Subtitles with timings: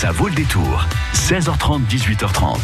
[0.00, 0.86] Ça vaut le détour.
[1.12, 2.56] 16h30, 18h30.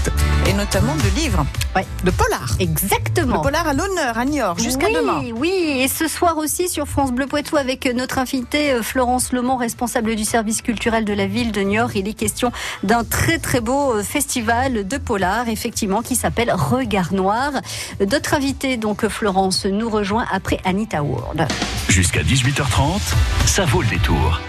[0.49, 1.45] Et notamment de livres.
[1.77, 1.85] Ouais.
[2.03, 2.57] De polar.
[2.61, 3.37] Exactement.
[3.37, 5.23] Le polar à l'honneur à Niort jusqu'à oui, demain.
[5.35, 9.59] Oui, et ce soir aussi sur France Bleu Poitou avec notre invitée euh, Florence Lemont,
[9.59, 11.95] responsable du service culturel de la ville de Niort.
[11.95, 12.53] Il est question
[12.85, 17.51] d'un très très beau euh, festival de polar, effectivement, qui s'appelle Regard Noir.
[18.01, 21.47] Notre invitée, donc Florence, nous rejoint après Anita Ward.
[21.91, 22.99] Jusqu'à 18h30,
[23.45, 24.41] ça vaut le détour.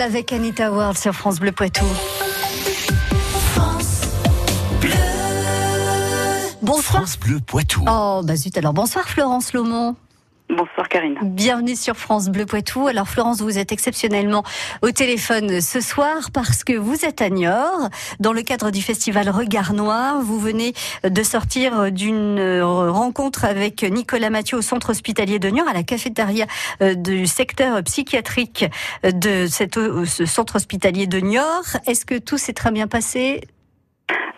[0.00, 1.84] Avec Anita Ward sur France Bleu Poitou.
[6.62, 7.02] Bonsoir.
[7.02, 7.84] France Bleu Poitou.
[7.86, 9.96] Oh, bah zut, alors bonsoir Florence Lomont.
[10.60, 11.16] Bonsoir Karine.
[11.22, 12.86] Bienvenue sur France Bleu Poitou.
[12.86, 14.42] Alors Florence, vous êtes exceptionnellement
[14.82, 17.88] au téléphone ce soir parce que vous êtes à Niort
[18.18, 20.20] dans le cadre du festival Regard Noir.
[20.20, 25.72] Vous venez de sortir d'une rencontre avec Nicolas Mathieu au centre hospitalier de Niort à
[25.72, 26.44] la cafétéria
[26.82, 28.66] euh, du secteur psychiatrique
[29.02, 31.78] de cette, ce centre hospitalier de Niort.
[31.86, 33.40] Est-ce que tout s'est très bien passé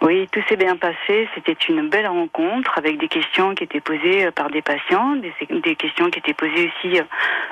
[0.03, 1.29] Oui, tout s'est bien passé.
[1.35, 5.33] C'était une belle rencontre avec des questions qui étaient posées euh, par des patients, des,
[5.61, 7.05] des questions qui étaient posées aussi euh,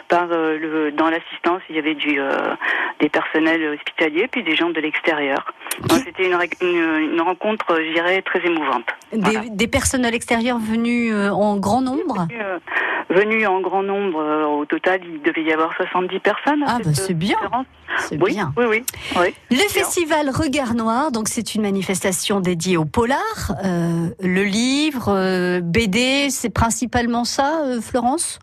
[0.09, 1.63] par euh, le dans l'assistance.
[1.71, 2.55] Il y avait du euh,
[2.99, 5.53] des personnels hospitaliers puis des gens de l'extérieur.
[5.91, 8.85] C'était une, ré- une, une rencontre, je dirais, très émouvante.
[9.13, 9.43] des, Voilà.
[9.49, 12.27] des personnels extérieurs venus en grand nombre?
[12.33, 12.59] Euh,
[13.11, 16.65] Venus en grand nombre, euh, au total, il devait y avoir 70 personnes.
[16.67, 17.35] Ah, bah, c'est euh, bien.
[17.37, 17.67] conférence.
[17.99, 18.53] C'est Oui, bien.
[18.57, 18.85] oui, oui,
[19.21, 19.35] oui.
[19.51, 19.67] Le Bien.
[19.69, 23.19] festival Regard Noir, donc c'est une manifestation dédiée au polar.
[23.65, 28.39] Euh, le livre, euh, BD, c'est principalement ça, euh, Florence?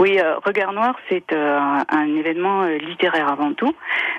[0.00, 3.72] Oui, euh, Regard Noir, c'est euh, un, un événement euh, littéraire avant tout,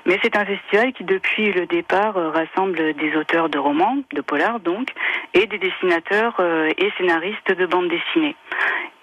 [0.06, 4.20] mais c'est un festival qui, depuis le départ, euh, rassemble des auteurs de romans, de
[4.22, 4.88] polars donc,
[5.34, 8.34] et des dessinateurs euh, et scénaristes de bande dessinée.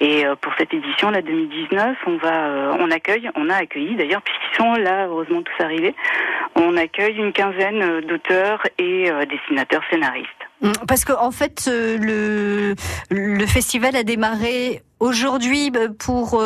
[0.06, 3.96] Et euh, pour cette édition, la 2019, on va, euh, on accueille, on a accueilli
[3.96, 5.96] d'ailleurs, puisqu'ils sont là, heureusement tous arrivés,
[6.56, 10.28] on accueille une quinzaine euh, d'auteurs et dessinateurs scénaristes.
[10.62, 12.76] Mm, Parce qu'en en fait, le,
[13.10, 16.42] le festival a démarré aujourd'hui pour,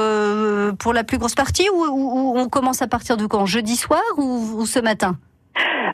[0.80, 3.46] pour la plus grosse partie ou, ou- ou on commence à partir de quand?
[3.48, 5.16] Jeudi soir ou, ou ce matin?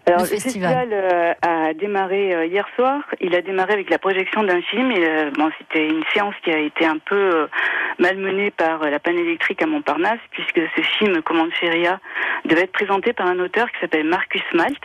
[0.06, 0.90] Alors, Le le festival.
[0.92, 3.02] euh, a démarré euh, hier soir.
[3.22, 4.92] Il a démarré avec la projection d'un film.
[4.92, 7.48] Et, euh, bon, c'était une séance qui a été un peu
[8.00, 12.00] malmenée par la panne électrique à Montparnasse, puisque ce film, Commande Feria,
[12.46, 14.84] devait être présenté par un auteur qui s'appelle Marcus Malt.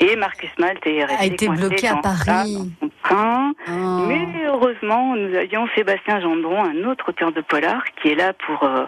[0.00, 2.56] Et Marcus Malt est resté été coincé bloqué à Paris.
[2.80, 3.52] son train.
[3.68, 4.06] Oh.
[4.08, 8.62] Mais heureusement, nous avions Sébastien Gendron, un autre auteur de polar, qui est là pour
[8.64, 8.84] euh,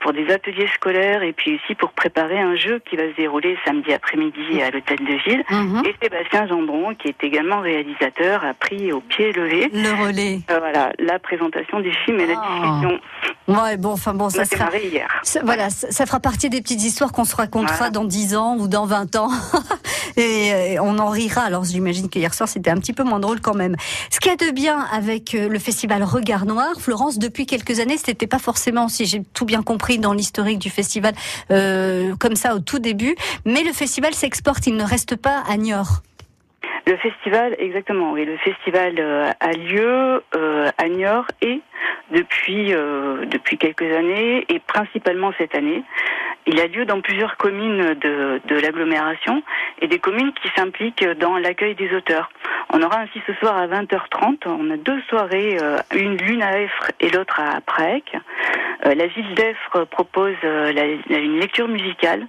[0.00, 3.56] pour des ateliers scolaires et puis aussi pour préparer un jeu qui va se dérouler
[3.64, 5.42] samedi après-midi à l'hôtel de ville.
[5.50, 5.82] Mhm.
[5.86, 10.40] Et Sébastien Gendron, qui est également réalisateur, a pris au pied levé Le relais.
[10.50, 12.80] euh, voilà la présentation du film et la Ah.
[12.80, 13.00] discussion.
[13.48, 14.68] Ouais, bon, enfin bon, On ça sera.
[14.76, 15.08] hier.
[15.22, 17.90] Ça, voilà, ça, ça fera partie des petites histoires qu'on se racontera Voilà.
[17.90, 19.28] dans 10 ans ou dans 20 ans.
[20.16, 21.42] et euh, on en rira.
[21.42, 23.76] Alors j'imagine qu'hier soir c'était un petit peu moins drôle quand même.
[24.10, 27.80] Ce qu'il y a de bien avec euh, le festival Regard Noir, Florence, depuis quelques
[27.80, 31.14] années, c'était pas forcément, si j'ai tout bien compris dans l'historique du festival,
[31.50, 33.14] euh, comme ça au tout début,
[33.44, 36.02] mais le festival s'exporte, il ne reste pas à Niort.
[36.86, 41.60] Le festival, exactement, oui, le festival euh, a lieu euh, à Niort et
[42.10, 45.84] depuis euh, depuis quelques années et principalement cette année,
[46.46, 49.42] il a lieu dans plusieurs communes de, de l'agglomération
[49.80, 52.30] et des communes qui s'impliquent dans l'accueil des auteurs.
[52.72, 56.60] On aura ainsi ce soir à 20h30, on a deux soirées, euh, une l'une à
[56.60, 58.16] Effre et l'autre à Praec.
[58.86, 62.26] Euh, la ville d'Effre propose euh, la- une lecture musicale.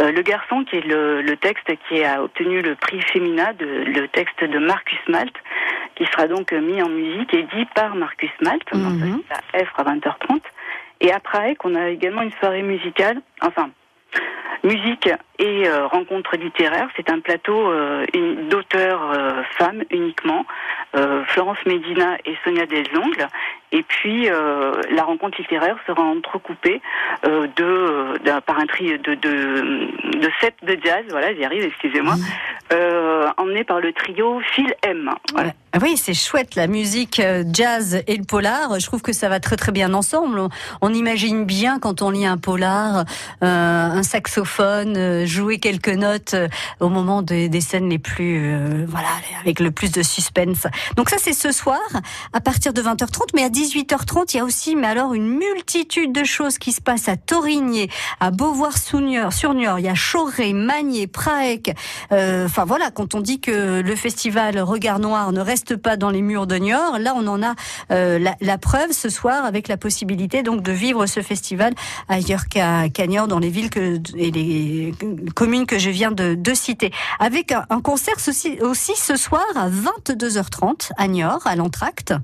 [0.00, 3.66] Euh, le garçon, qui est le, le texte qui a obtenu le prix Femina, de,
[3.66, 5.32] le texte de Marcus Malt,
[5.96, 9.22] qui sera donc mis en musique et dit par Marcus Malt, Mhm.
[9.54, 10.42] à Effre à 20h30.
[11.00, 13.70] Et à Praec, on a également une soirée musicale, enfin,
[14.64, 15.08] musique
[15.38, 16.88] et euh, rencontre littéraire.
[16.96, 18.06] C'est un plateau euh,
[18.50, 20.44] d'auteurs euh, femmes uniquement,
[21.26, 23.28] Florence Medina et Sonia Delzongle.
[23.70, 26.80] Et puis euh, la rencontre littéraire sera entrecoupée
[27.26, 31.64] euh, de, euh, par un tri de, de, de sets de jazz, voilà, j'y arrive,
[31.64, 32.14] excusez-moi,
[32.72, 35.10] euh, emmené par le trio Phil M.
[35.32, 35.52] Voilà.
[35.82, 37.20] Oui, c'est chouette la musique
[37.52, 38.80] jazz et le polar.
[38.80, 40.40] Je trouve que ça va très très bien ensemble.
[40.40, 40.48] On,
[40.80, 43.04] on imagine bien quand on lit un polar,
[43.42, 46.34] un saxophone, jouer quelques notes
[46.80, 49.08] au moment des, des scènes les plus, voilà,
[49.42, 50.66] avec le plus de suspense.
[50.96, 51.80] Donc ça c'est ce soir
[52.32, 56.12] à partir de 20h30, mais à 18h30 il y a aussi, mais alors une multitude
[56.12, 57.90] de choses qui se passent à Torigné,
[58.20, 59.80] à Beauvoir-sur-Niort, sur Niort.
[59.80, 61.74] Il y a Choré, Magné, Praec.
[62.12, 66.10] Euh, Enfin voilà, quand on dit que le festival Regard Noir ne reste pas dans
[66.10, 67.54] les murs de Niort, là on en a
[67.90, 71.74] euh, la, la preuve ce soir avec la possibilité donc de vivre ce festival
[72.08, 74.94] ailleurs qu'à Niort, dans les villes que, et les
[75.34, 76.92] communes que je viens de, de citer.
[77.18, 82.14] Avec un, un concert aussi, aussi ce soir à 22h30 à Niort, à l'entracte.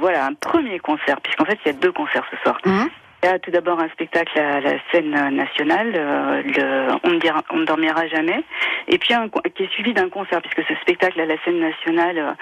[0.00, 2.58] Euh, voilà, un premier concert, puisqu'en fait il y a deux concerts ce soir.
[2.64, 2.88] Hum.
[3.22, 7.18] Il y a tout d'abord un spectacle à la scène nationale, euh, le On ne,
[7.18, 8.42] dira- on ne dormira jamais,
[8.88, 12.16] et puis un, qui est suivi d'un concert, puisque ce spectacle à la scène nationale
[12.16, 12.32] euh,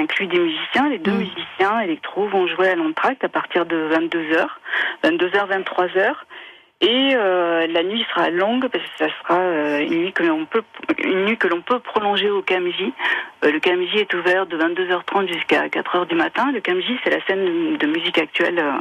[0.00, 0.88] inclut des musiciens.
[0.90, 1.18] Les deux Mm.
[1.18, 4.46] musiciens électro vont jouer à l'entracte à partir de 22h,
[5.02, 6.12] 22h, 23h.
[6.80, 10.46] Et euh, la nuit sera longue parce que ça sera euh, une nuit que l'on
[10.46, 10.62] peut
[11.02, 12.92] une nuit que l'on peut prolonger au KMJ.
[13.44, 16.52] Euh, le KMJ est ouvert de 22h30 jusqu'à 4h du matin.
[16.52, 18.72] Le KMJ c'est la scène de musique actuelle euh,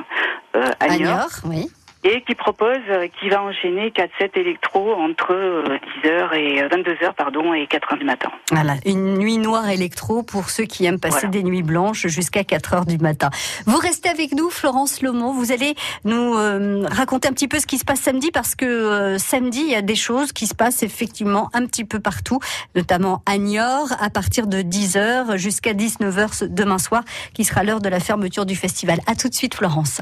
[0.57, 1.71] euh, à, Niort, oui.
[2.09, 7.13] Et qui propose, euh, qui va enchaîner 4-7 électro entre euh, 10h et euh, 22h
[7.15, 8.29] pardon et 4h du matin.
[8.51, 11.29] Voilà, une nuit noire électro pour ceux qui aiment passer Voilà.
[11.29, 13.29] des nuits blanches jusqu'à 4 heures du matin.
[13.65, 15.33] Vous restez avec nous, Florence Lomont.
[15.33, 18.65] Vous allez nous euh, raconter un petit peu ce qui se passe samedi parce que
[18.65, 22.39] euh, samedi, il y a des choses qui se passent effectivement un petit peu partout,
[22.75, 27.81] notamment à Niort, à partir de 10h jusqu'à 19h ce- demain soir, qui sera l'heure
[27.81, 28.99] de la fermeture du festival.
[29.07, 30.01] À tout de suite, Florence.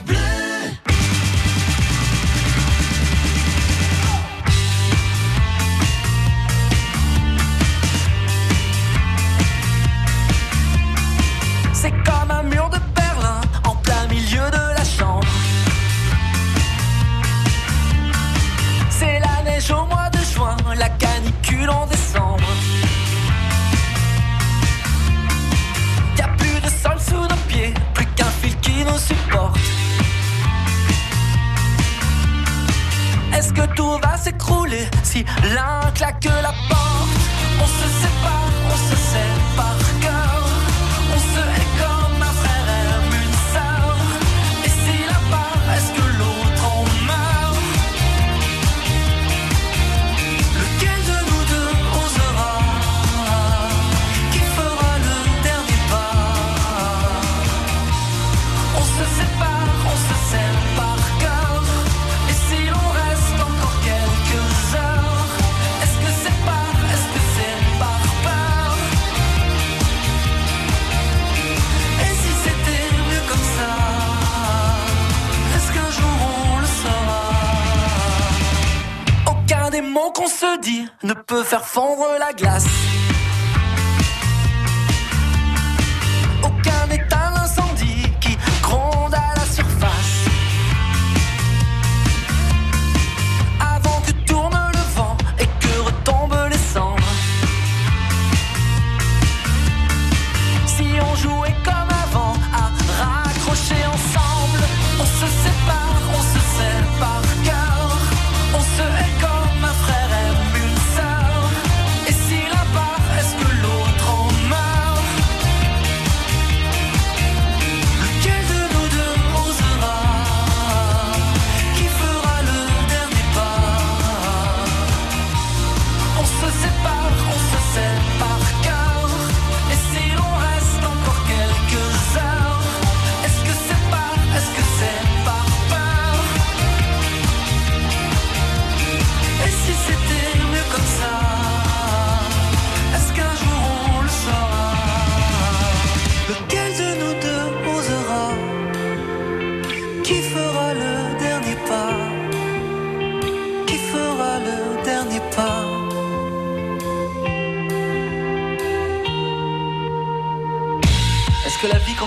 [80.31, 82.65] Se dit ne peut faire fondre la glace.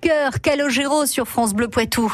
[0.00, 2.12] Cœur Calogero sur France Bleu Poitou.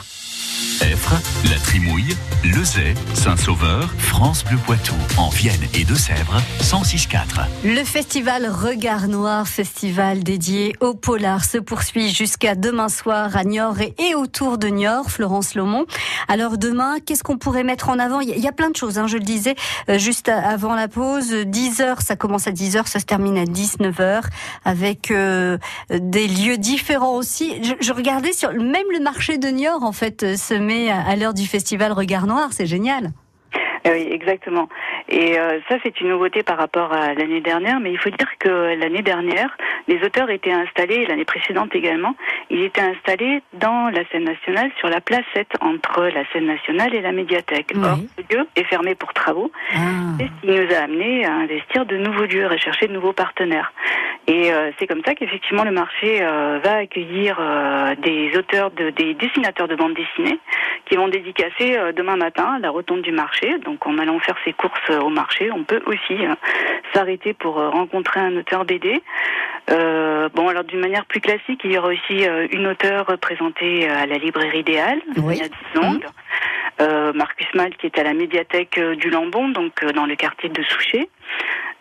[1.51, 7.19] La Trimouille, Lezay, Saint-Sauveur, France Bleu Poitou, en Vienne et Deux-Sèvres, 106.4.
[7.65, 13.77] Le festival Regard Noir, festival dédié au polar, se poursuit jusqu'à demain soir à Niort
[13.99, 15.85] et, autour de Niort, Florence Lomont.
[16.29, 18.21] Alors demain, qu'est-ce qu'on pourrait mettre en avant?
[18.21, 19.55] Il y a- plein de choses, hein, je le disais
[19.91, 21.31] euh, juste avant la pause.
[21.31, 24.25] 10 heures, ça commence à 10 heures, ça se termine à 19 heures,
[24.65, 25.59] avec euh,
[25.91, 27.53] des lieux différents aussi.
[27.63, 31.17] Je, je regardais sur même le marché de Niort, en fait, euh, se met à,
[31.17, 32.49] l'heure du festival Regard Noir.
[32.53, 33.11] C'est génial.
[33.87, 34.69] Euh, Oui, exactement.
[35.09, 38.31] Et euh, ça, c'est une nouveauté par rapport à l'année dernière, mais il faut dire
[38.39, 42.17] que l'année dernière, les auteurs étaient installés, l'année précédente également,
[42.51, 47.01] ils étaient installés dans la scène nationale, sur la placette entre la scène nationale et
[47.01, 47.71] la médiathèque.
[47.75, 47.83] Oui.
[47.85, 50.21] Or, ce lieu est fermé pour travaux, Ah.
[50.21, 53.13] et ce qui nous a amené à investir de nouveaux lieux, à chercher de nouveaux
[53.13, 53.73] partenaires.
[54.29, 58.91] Et euh, c'est comme ça qu'effectivement le marché euh, va accueillir euh, des auteurs, de,
[58.91, 60.41] des dessinateurs de bande dessinée
[60.87, 63.59] qui vont dédicacer demain matin à la rotonde du marché.
[63.65, 66.35] Donc en allant faire ses courses au marché, on peut aussi euh,
[66.93, 69.03] s'arrêter pour euh, rencontrer un auteur BD.
[69.71, 73.89] Euh, bon, alors d'une manière plus classique, il y aura aussi euh, une auteure présentée
[73.89, 75.41] à la librairie idéale, Oui.
[76.79, 80.15] Euh, Marcus Mal qui est à la médiathèque euh, du Lambon, donc euh, dans le
[80.15, 81.09] quartier de Souchet.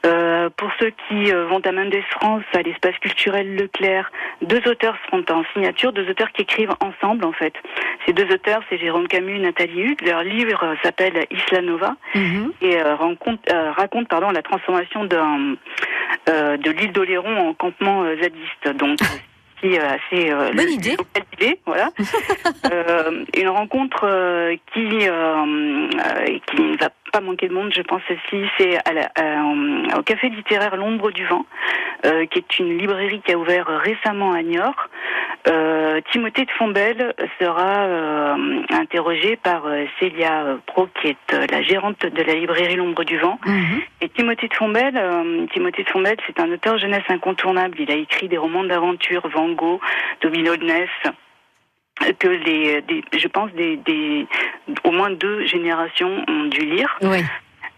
[0.06, 4.96] Euh, pour ceux qui euh, vont à Mendes France, à l'espace culturel Leclerc, deux auteurs
[5.06, 7.54] seront en signature, deux auteurs qui écrivent ensemble en fait.
[8.06, 10.02] Ces deux auteurs, c'est Jérôme Camus et Nathalie Hugues.
[10.06, 12.52] Leur livre s'appelle Isla Nova Mhm.
[12.62, 15.56] et euh, rencontre- euh, raconte pardon, la transformation d'un,
[16.30, 18.78] euh, de l'île d'Oléron en campement zadiste.
[18.78, 19.00] Donc,
[19.66, 20.98] aussi euh, assez euh, Bonne idée.
[21.66, 21.90] voilà.
[22.72, 27.82] Euh, une rencontre euh, qui euh, euh, qui ne va pas manquer de monde, je
[27.84, 28.80] pense celle-ci, c'est
[29.96, 31.46] au café littéraire L'ombre du vent,
[32.06, 34.90] euh, qui est une librairie qui a ouvert récemment à Niort.
[35.48, 42.04] Euh, Timothée de Fombelle sera euh, interrogé par euh, Célia Pro, qui est la gérante
[42.06, 43.40] de la librairie L'ombre du vent.
[43.46, 43.82] Mhm.
[44.02, 45.00] Et Timothée de Fombelle,
[45.54, 47.76] Timothée de Fombelle, c'est un auteur jeunesse incontournable.
[47.80, 49.80] Il a écrit des romans d'aventure, Van Gogh,
[50.22, 50.90] Domino de Ness,
[52.20, 54.26] que les, des- je pense, des, des,
[54.84, 56.98] au moins deux générations ont dû lire.
[57.04, 57.20] Oui.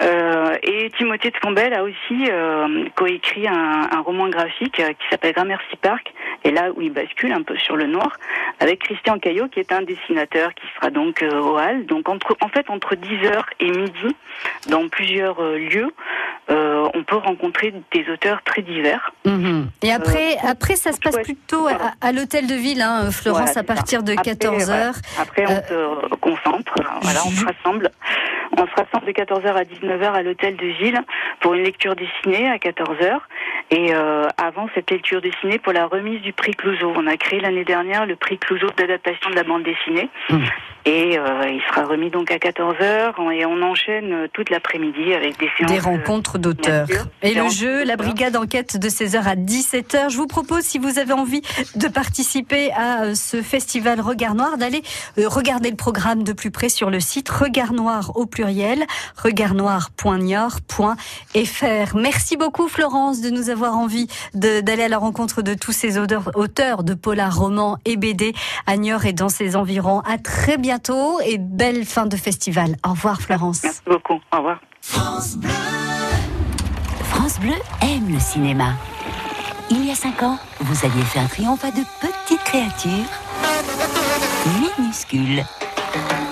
[0.01, 5.08] Euh, et Timothée de Fombelle a aussi euh, coécrit un, un roman graphique euh, qui
[5.10, 6.13] s'appelle Gramercy Park,
[6.44, 8.12] et là où il bascule un peu sur le noir,
[8.60, 11.86] avec Christian Caillot qui est un dessinateur qui sera donc au Hall.
[11.88, 14.16] Donc entre, en fait entre 10h et midi,
[14.70, 15.92] dans plusieurs lieux,
[16.50, 19.12] euh, on peut rencontrer des auteurs très divers.
[19.25, 19.68] Mhm.
[19.82, 23.54] Et après, Euh, après, ça se passe plutôt à, à l'hôtel de ville, hein, Florence,
[23.54, 24.88] Voilà, à partir de Après, 14 voilà.
[24.88, 24.96] heures.
[25.20, 27.89] Après, on se concentre, voilà, on se rassemble.
[28.58, 31.00] On se rassemble de 14h à 19h à l'hôtel de ville
[31.42, 33.20] pour une lecture dessinée à 14h.
[33.70, 36.92] Et euh, avant cette lecture dessinée, pour la remise du prix Clouseau.
[36.96, 40.10] On a créé l'année dernière le prix Clouseau d'adaptation de la bande dessinée.
[40.30, 40.44] Mhm.
[40.88, 43.13] Et euh, il sera remis donc à 14h.
[43.34, 45.70] Et on enchaîne euh, toute l'après-midi avec des séances.
[45.70, 46.88] Des de- rencontres d'auteurs.
[47.22, 50.10] Et le jeu, la brigade enquête de 16h à 17h.
[50.10, 51.41] Je vous propose, si vous avez envie
[51.75, 54.82] de participer à euh, ce festival Regard Noir, d'aller
[55.17, 58.86] euh, regarder le programme de plus près sur le site Regard Noir au pluriel,
[59.22, 61.98] regardnoir.niort.fr.
[61.98, 66.32] Merci beaucoup Florence de nous avoir envie d'aller à la rencontre de tous ces auteurs,
[66.36, 68.34] auteurs de polar, romans et BD
[68.67, 70.00] à Niort et dans ses environs.
[70.02, 70.77] À très bientôt
[71.26, 72.76] et belle fin de festival.
[72.86, 73.63] Au revoir Florence.
[73.63, 74.20] Merci beaucoup.
[74.32, 74.60] Au revoir.
[74.82, 75.38] France
[77.40, 78.74] Bleu aime le cinéma.
[79.70, 83.12] Il y a cinq ans, vous aviez fait un triomphe à de petites créatures
[84.78, 85.44] minuscules.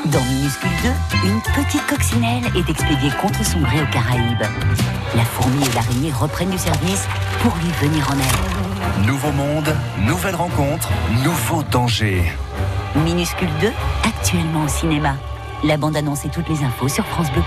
[0.05, 0.89] Dans Minuscule 2,
[1.27, 4.45] une petite coccinelle est expédiée contre son gré aux Caraïbes.
[5.15, 7.07] La fourmi et l'araignée reprennent du service
[7.41, 9.05] pour lui venir en aide.
[9.07, 10.89] Nouveau monde, nouvelle rencontre,
[11.23, 12.31] nouveau danger.
[13.03, 13.71] Minuscule 2,
[14.03, 15.15] actuellement au cinéma.
[15.63, 17.45] La bande-annonce et toutes les infos sur FranceBleu.fr.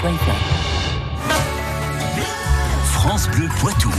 [2.84, 3.90] France Bleu Poitou.